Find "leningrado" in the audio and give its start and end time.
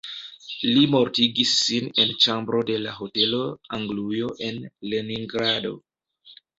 4.93-5.81